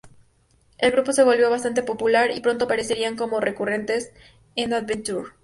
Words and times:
El 0.79 0.93
grupo 0.93 1.13
se 1.13 1.21
volvió 1.23 1.51
bastante 1.51 1.83
popular, 1.83 2.31
y 2.31 2.39
pronto 2.41 2.65
aparecerían 2.65 3.15
como 3.15 3.39
recurrentes 3.39 4.11
en 4.55 4.73
"Adventure". 4.73 5.29